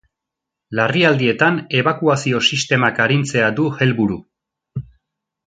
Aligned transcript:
Larrialdietan 0.77 1.59
ebakuazio-sistemak 1.81 3.03
arintzea 3.05 3.53
du 3.61 3.69
helburu. 3.79 4.19